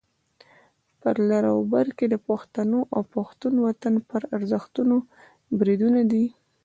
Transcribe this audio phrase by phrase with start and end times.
[1.01, 4.97] په لر او بر کې د پښتنو او پښتون وطن پر ارزښتونو
[5.57, 6.25] بریدونه دي.